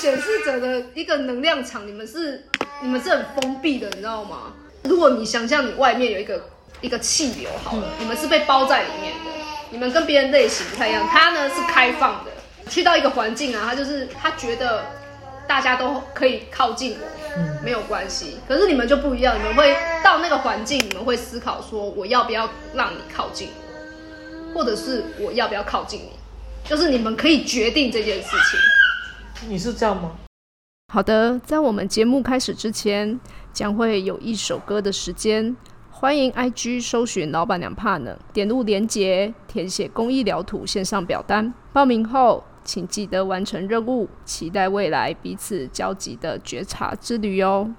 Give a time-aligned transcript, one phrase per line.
[0.00, 2.42] 显示者的一个能量场，你们是
[2.80, 4.54] 你们是很封闭的，你知道吗？
[4.84, 6.42] 如果你想象你外面有一个
[6.80, 9.30] 一个气流好了，你们是被包在里面的，
[9.68, 12.30] 你们跟别人类型不太一样，他呢是开放的，
[12.70, 14.86] 去到一个环境啊，他就是他觉得
[15.46, 18.38] 大家都可以靠近我，没有关系。
[18.48, 23.48] 可是你们就不一样，你们会到那个环境，你们会思考说我要不要让你靠近
[24.54, 26.12] 我，或者是我要不要靠近你，
[26.66, 28.58] 就是你们可以决定这件事情。
[29.48, 30.12] 你是这样吗？
[30.92, 33.18] 好的，在我们节目开始之前，
[33.52, 35.56] 将会有一首歌的时间。
[35.90, 41.52] 欢迎 IG 搜寻“老板娘怕呢”，点入连结，填写公益疗土线上表单。
[41.72, 47.74] 报名后，请记得完成任务，期待未来彼此交集的觉察之旅哦。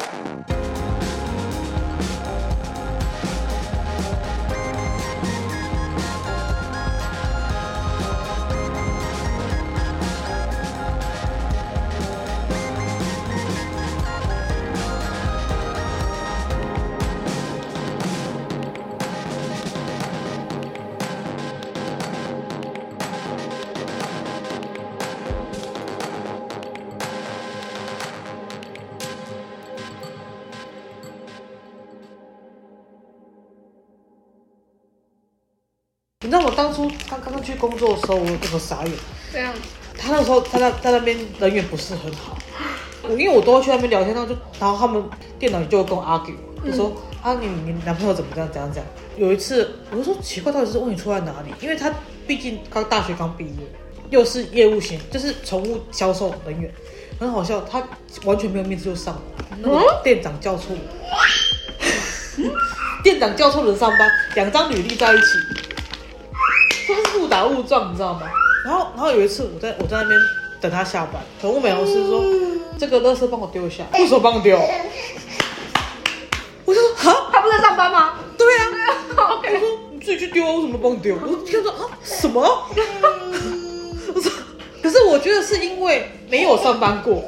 [0.00, 0.69] 你
[36.30, 38.92] 知道我当初刚刚刚去工作的时候，我有个傻眼。
[39.32, 39.52] 这样，
[39.98, 42.38] 他那时候他在在那边人缘不是很好，
[43.02, 45.02] 我因为我都会去那边聊天，然后就然后他们
[45.38, 46.92] 电脑里就会跟我 argue，就说、
[47.22, 48.90] 啊你你男朋友怎么这样怎样怎样。
[49.16, 51.52] 有一次我就说奇怪，到底是问你出在哪里？
[51.60, 51.92] 因为他
[52.26, 53.52] 毕竟刚大学刚毕业，
[54.10, 56.72] 又是业务型，就是宠物销售人员，
[57.18, 57.82] 很好笑，他
[58.24, 59.22] 完全没有面子就上了，
[59.58, 60.74] 那个店长叫错
[62.36, 62.50] 人，
[63.02, 65.24] 店长叫错人 上班，两张履历在一起。
[67.46, 68.22] 误撞，你知道吗？
[68.64, 70.20] 然后，然后有一次我在我在那边
[70.60, 72.22] 等他下班，宠物美容师说
[72.78, 74.58] ：“这个垃圾帮我丢一下。”为什么帮我丢？
[76.64, 78.18] 我就说：“哈，他不是在上班吗？
[78.36, 78.66] 对啊。
[79.16, 82.40] ”他 OK，说：“你自己去丢啊，为什么帮我丢？”我听说啊什么？
[84.14, 84.32] 我说，
[84.82, 87.22] 可是我觉得是因为没有上班过。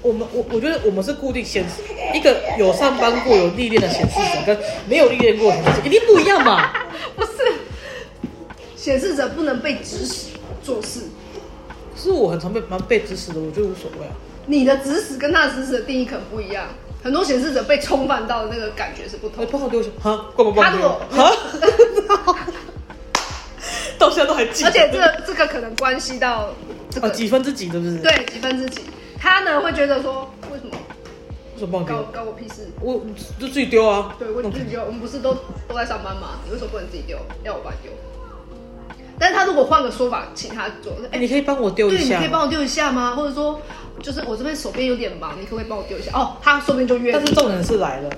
[0.00, 1.82] 我们我我觉得我们是固定显示
[2.14, 4.56] 一个有上班过有历练的显示者跟
[4.88, 6.70] 没有历练过的显示者一定不一样嘛。
[8.88, 10.28] 显示者不能被指使
[10.64, 11.02] 做事。
[11.94, 14.12] 可是我很常被蛮被指使的，我觉得无所谓啊。
[14.46, 16.68] 你的指使跟他的指使的定义可能不一样，
[17.04, 19.52] 很多显示者被冲犯到的那个感觉是不同哎，的。
[19.52, 20.62] 帮我丢一下，哈，干嘛帮我丢？
[20.62, 21.00] 他如果
[22.24, 22.46] 哈，
[23.98, 24.70] 到现在都还记得。
[24.70, 26.54] 而且这这个可能关系到
[26.88, 28.80] 这个、啊几分之几，是不是？，对几分之几，
[29.18, 30.70] 他呢会觉得说为什么
[31.56, 32.12] 为什么帮我搞丢？
[32.12, 32.70] 搞我屁事？
[32.80, 33.02] 我
[33.38, 34.16] 就自己丢啊。
[34.18, 35.34] 对，我自己丢，我们不是都
[35.68, 36.38] 都在上班吗？
[36.46, 37.18] 你为什么不能自己丢？
[37.44, 37.92] 要我帮你丢？
[39.18, 42.28] 但是他如果换个说法，请他做，哎，哎、你可以帮我丢，一下对你可以。
[42.28, 43.14] 帮我丢一下吗？
[43.16, 43.60] 或者说，
[44.02, 46.12] 就是我这边手边有点忙，你可不可以帮我丢一下？
[46.14, 47.12] 哦，他说不定就约。
[47.12, 48.10] 但是重点是来了，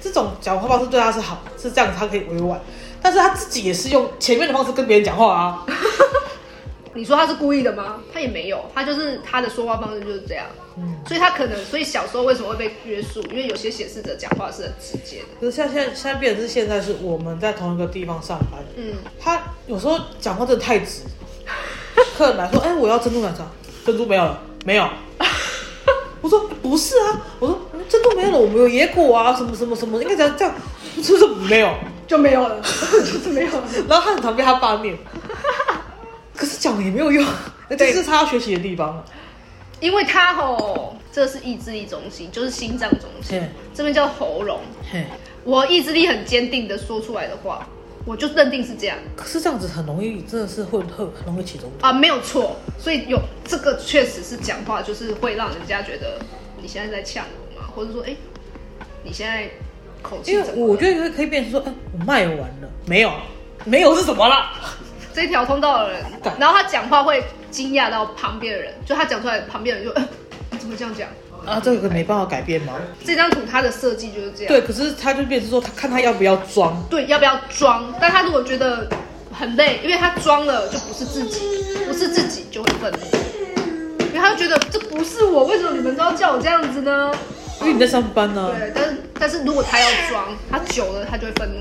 [0.00, 2.60] 这种讲话方式对他是好，是这样他可以委婉，
[3.02, 5.66] 但是他自己也是用前面的方式跟别人讲话啊。
[6.94, 8.00] 你说他是故意的吗？
[8.12, 10.46] 他也没有，他就是他的说话方式就是这样。
[10.76, 13.20] 嗯所以他可能，所以小时候为什么会被约束？
[13.30, 15.26] 因为有些显示者讲话是很直接的。
[15.38, 21.02] 可是像现在现在变成是现在是我们在同一个地方上班，嗯，他有时候讲话真的太直。
[22.16, 23.44] 客人来说，哎、我要珍珠奶茶，
[23.84, 24.88] 珍珠没有了，没有。
[26.20, 30.54] 我说不是啊，我说嗯珍珠没有了，我们有野果啊，什么什么什么，应该这样这样，
[31.02, 31.72] 就是没有。
[32.06, 33.64] 就没有了， 就是没有了。
[33.88, 34.94] 然后他很常被他爸念，
[36.44, 37.26] 可是讲了也没有用，
[37.78, 39.02] 这是他要学习的地方。
[39.80, 44.60] 因为他吼，这是意志力中心，就是心脏中心嘿，这边叫喉咙。
[45.42, 47.66] 我意志力很坚定的说出来的话，
[48.04, 51.86] 我就认定是这样可是这样子很容易，真的是会很很容易起冲突。
[51.86, 52.56] 啊，没有错。
[52.78, 56.18] 所以有这个确实是讲话，就是会让人家觉得
[56.60, 58.14] 你现在在呛我嘛，或者说哎、
[59.02, 59.48] 你现在
[60.02, 60.42] 口气因？
[60.56, 63.10] 我觉得可以变成说，哎、我卖完了，没有，
[63.64, 64.52] 没有是什么啦？
[65.14, 66.02] 这条通道的人，
[66.38, 70.08] 然后他讲话会惊讶到旁边的人，就他讲出来，旁边人就，呃、
[70.50, 71.08] 你怎么这样讲？
[71.46, 72.72] 啊，这个没办法改变吗？
[73.04, 74.48] 这张图它的设计就是这样。
[74.48, 76.82] 对，可是他就变成说，他看他要不要装。
[76.90, 77.94] 对，要不要装？
[78.00, 78.88] 但他如果觉得
[79.32, 81.40] 很累，因为他装了就不是自己，
[81.86, 87.12] 不是自己就会愤怒，因为他就觉得这不是我，为什么你们都要叫我这样子呢？
[87.60, 91.60] 因为你在上班呢、对，但是但是如果他要装，他久了他就会愤怒，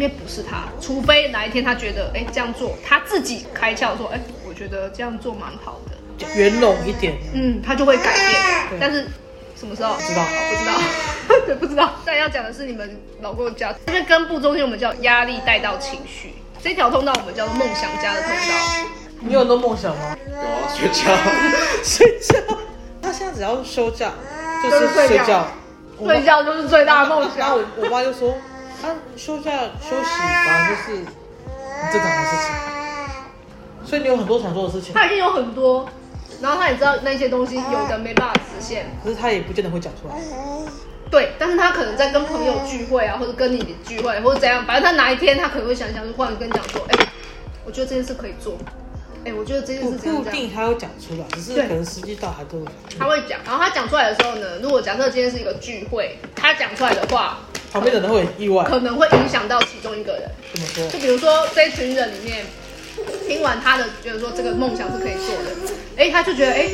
[0.00, 4.18] 因为不是他，除非哪一天他觉得，哎、这样做他自己开窍说，哎、
[4.48, 7.18] 我觉得这样做蛮好的，圆融一点。
[7.34, 8.78] 嗯，他就会改变对。
[8.80, 9.06] 但是
[9.54, 9.92] 什么时候？
[9.96, 11.92] 不知道哦不知道， 对，不知道。
[12.06, 16.32] 但要讲的是你们老公的家，这边根部中间我们叫压力带到情绪，
[16.62, 18.88] 这条通道我们叫做梦想家的通道。
[19.20, 20.16] 你有很多梦想吗？
[20.26, 21.14] 有啊，睡觉。
[21.84, 22.56] 睡觉。
[23.02, 24.10] 他现在只要休假，
[24.62, 25.46] 就就是是睡觉
[26.02, 26.42] 睡觉。
[26.42, 27.84] 就是最大的梦想然后我。
[27.84, 28.34] 我妈就说，
[28.82, 29.50] 啊，休假
[29.80, 32.54] 休息本来就是很正常的事情。
[33.84, 35.88] 所以你有很多想做的事情，他已经有很多，
[36.40, 40.14] 然后他也知道那些东西有的没办法实现，可是他也不见得会讲出来。
[41.10, 47.06] 对，但是他可能在跟朋友聚会啊，或者跟你聚会，或者怎样，反正他哪一天他可能会想想，就忽然跟你讲说，哎、
[47.64, 48.56] 我觉得这件事可以做，
[49.24, 50.40] 哎、我觉得这件事不事怎样怎样。
[50.40, 52.64] 定他会讲出来，只是可能时机到还都
[52.96, 57.38] 他会讲，然后他讲出来的时候呢，如果假设今天是一个聚会，他讲出来的话，
[57.72, 58.64] 旁边的人会很意外。
[58.64, 60.30] 可能会影响到其中一个人。
[60.52, 60.88] 怎么说？
[60.88, 62.44] 就比如说这一群人里面，
[63.26, 66.68] 听完他的，觉得说这个梦想是可以做的，哎，他就觉得哎，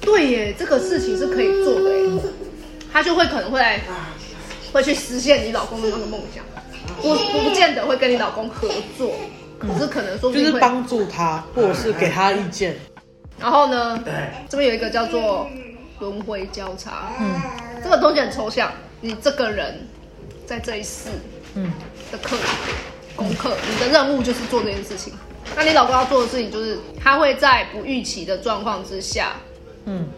[0.00, 2.30] 对耶，这个事情是可以做的哎，
[2.92, 3.80] 他就会可能会来
[4.72, 6.44] 会去实现你老公的那个梦想，
[7.02, 9.14] 不不见得会跟你老公合作，
[9.58, 10.32] 可是可能说。
[10.32, 12.76] 就是帮助他，或者是给他意见。
[13.38, 14.02] 然后呢，
[14.48, 15.48] 这边有一个叫做
[15.98, 17.40] 轮回交叉，嗯
[17.82, 18.70] 这个东西很抽象，
[19.00, 19.86] 你这个人
[20.50, 21.10] 在这一世
[21.54, 21.70] 嗯，
[22.10, 22.36] 的课
[23.14, 25.12] 功课，你的任务就是做这件事情。
[25.54, 29.36] 那你老公要做的事情就是，他会在不预期的状况之下，
[29.84, 30.08] 嗯，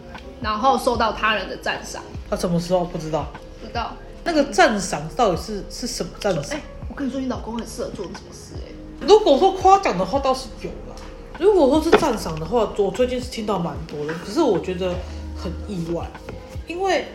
[0.41, 2.01] 然后受到他人的赞赏。
[2.31, 3.31] 他什么时候不知道？
[3.61, 3.95] 不知道？
[4.23, 6.59] 那个赞赏到底是是什么赞赏哎、赏？
[6.89, 8.71] 我跟你说，你老公很适合做什么事、哎，
[9.07, 10.95] 如果说夸奖的话倒是有了，
[11.37, 14.95] 如果说是赞赏的话，我最近是听到蛮多的，可是我觉得
[15.37, 16.09] 很意外，
[16.65, 17.05] 因为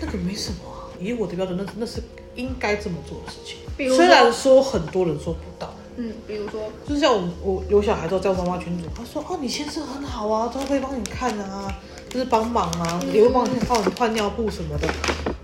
[0.00, 2.02] 那个没什么啊，以我的标准，那那是
[2.36, 3.58] 应该这么做的事情。
[3.76, 3.96] 比如。
[3.96, 11.74] 虽然说很多人做不到，嗯，比如说，就像我我有小孩之后叫妈妈群主，他说哦你先生很好啊，都会帮你看啊，
[12.08, 14.88] 就是帮忙啊，也会帮你帮你换尿布什么的。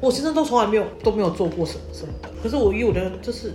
[0.00, 3.52] 我先生都从来没有都没有做过什么什么的，可是我以我的这是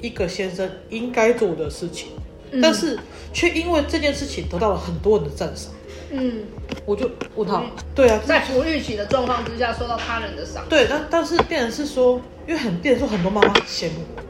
[0.00, 2.08] 一个先生应该做的事情，
[2.50, 2.60] 嗯。
[2.60, 2.98] 但是
[3.32, 5.72] 却因为这件事情得到了很多人的赞赏，
[6.10, 6.44] 嗯，
[6.84, 7.62] 我就问他，
[7.94, 14.22] 对啊，在不预期的状况之下受到他人的赏，对，但但是变成是说，因为很变成说很多妈妈很羡慕我，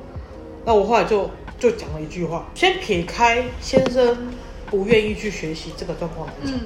[0.65, 4.33] 那我后来就就讲了一句话，先撇开先生
[4.71, 6.61] 不愿意去学习这个状况来讲，嗯，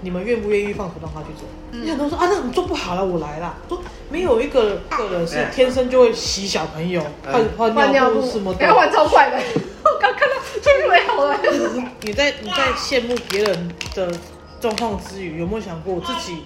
[0.00, 1.46] 你们愿不愿意放手让他去做？
[1.72, 3.56] 你很多人说啊，那你做不好了，我来啦。
[3.68, 9.36] 说没有一个个人是天生就会洗小朋友、换换换尿布尿什么，的，不要换超快的，
[9.84, 11.36] 我刚看到终于没好了。
[12.02, 14.12] 你在你在羡慕别人的
[14.60, 16.38] 状况之余，有没有想过自己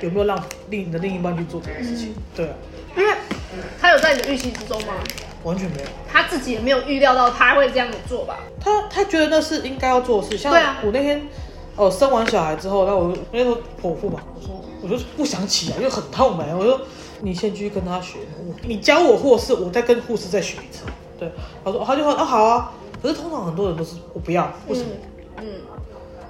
[0.00, 2.14] 有没有让另你的另一半去做这件事情？
[2.34, 2.54] 对啊，
[2.96, 3.14] 因为
[3.80, 4.94] 他有在你的预期之中吗？
[5.44, 5.88] 完全没有。
[6.10, 8.38] 他自己也没有预料到他会这样子做吧？
[8.60, 11.28] 他他觉得那是应该要做的事，像我那天
[11.76, 16.80] 哦生完小孩之后，那我就那时候剖腹嘛，我说我就不想起来，因为很痛没，我说
[17.20, 20.84] 你先去跟他学，我你教我或是我再跟护士再学一次，
[21.18, 21.30] 对，
[21.64, 24.88] 他说他就说哦好啊，可是通常很多人都是我不要，为什么？
[25.38, 25.46] 嗯，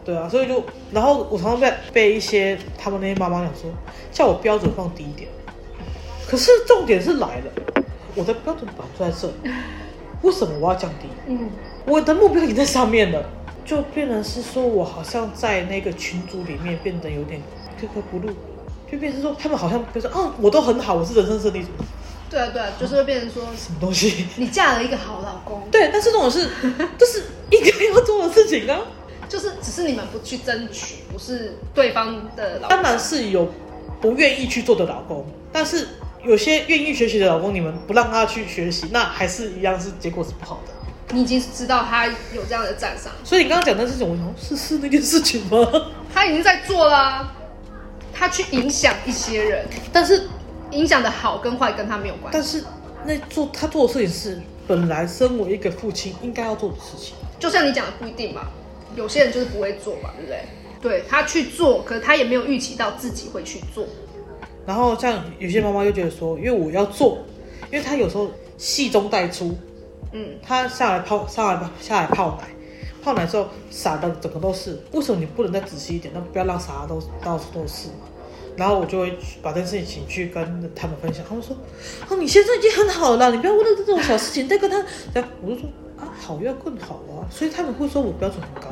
[0.06, 3.68] 对啊，所以就然后我常常被被一些他们那些妈妈讲说，
[4.12, 5.28] 叫我标准放低一点，
[6.28, 7.82] 可是重点是来了，
[8.14, 9.54] 我的标准本来就在这里，
[10.22, 11.08] 为什么我要降低？
[11.26, 11.50] 嗯，
[11.84, 13.28] 我的目标已经在上面了，
[13.64, 17.40] 就变成是说我好像在那个群组里面变得有点
[17.80, 18.32] 格格不入，
[18.88, 21.70] 就变成说他们好像比如说啊，我都很好，我是人生胜利组，
[22.30, 24.24] 对啊对啊，就是会变成说什么东西？
[24.36, 26.48] 你嫁了一个好老公，对，但是这种是
[26.96, 28.78] 这是应该要做的事情啊。
[29.28, 32.68] 就是只是你们不去争取，不是对方的老公。
[32.68, 33.52] 当然是有
[34.00, 35.88] 不愿意去做的老公，但是
[36.24, 40.72] 有些愿意学习的老公，你们不让他去学习，那还是一样是结果是不好的。
[41.14, 45.64] 你已经知道他有这样的赞赏，所以你刚刚讲的事情，我想是是那件事情吗？
[46.12, 47.32] 他已经在做啦、
[48.12, 50.28] 他去影响一些人，但是
[50.72, 52.30] 影响的好跟坏跟他没有关系。
[52.32, 52.64] 但是
[53.04, 57.14] 那做他做的事情是本来身为一个父亲应该要做的事情。
[57.38, 58.48] 就像你讲的不一定嘛，
[58.96, 60.40] 有些人就是不会做嘛，对不对？
[60.82, 63.86] 对他去做，可是他也没有预期到自己会去做。
[64.66, 67.18] 然后像有些妈妈就觉得说，因为我要做，
[67.70, 69.56] 因为她有时候戏中带出，
[70.12, 72.48] 嗯，她下来泡上来下来泡奶，
[73.02, 76.12] 泡奶之后洒的整个都是，为什么你不能再仔细一点？
[76.14, 77.94] 那不要让洒的都到处都是嘛。
[78.56, 80.42] 然后我就会把这件事情去跟
[80.74, 81.54] 他们分享，他们说
[82.08, 84.78] ：“啊，你现在已经很好了，你不要为了这种小事情再跟他。”
[85.42, 88.68] 我就说：“啊，好要更好啊。”所以他们会说我标准很高，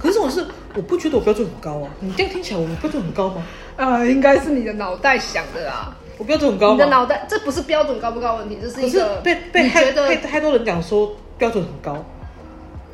[0.00, 1.90] 可是这种事我不觉得我标准很高啊。
[2.00, 3.46] 你这样听起来我标准很高吗？
[3.76, 5.96] 呃，应该是你的脑袋想的啊。
[6.18, 6.74] 我标准很高吗？
[6.74, 12.04] 你的脑袋，这不是标准高不高问题，这是一个被被你觉太被，太多人讲说标准很高，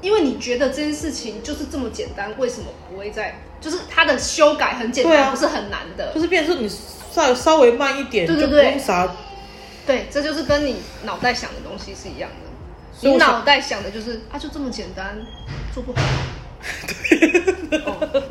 [0.02, 3.40] 因为你觉得这件事情就是这么简单，为什么不会在？
[3.62, 6.20] 就是它的修改很简单，啊不是很难的就。
[6.20, 6.68] 是变成说你
[7.10, 9.10] 稍稍微慢一点，就不对对对用啥。
[9.86, 12.43] 对，这就是跟你脑袋想的东西是一样的。
[13.11, 15.16] 你脑袋想的就是啊，就这么简单，
[15.73, 16.00] 做不好。
[17.87, 18.23] 哦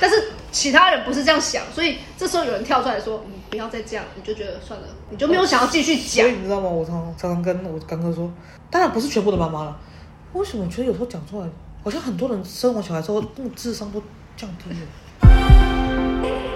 [0.00, 6.32] 但是其他人不是这样想，所以这时候有人跳出来说：“你不要再这样。”你就觉得算了，你就没有想要继续讲所以。
[6.36, 6.68] 你知道吗？
[6.68, 8.30] 我常常常常跟我干哥说，
[8.70, 9.78] 当然不是全部的妈妈了。
[10.32, 11.48] 为什么我觉得有时候讲出来，
[11.82, 14.02] 好像很多人生完小孩之后，那个智商都
[14.36, 16.49] 降低了？